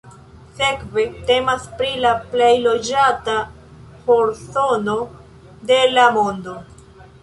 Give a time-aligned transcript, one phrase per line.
[0.61, 3.37] Sekve temas pri la plej loĝata
[4.09, 5.01] horzono
[5.73, 6.63] de la mondo.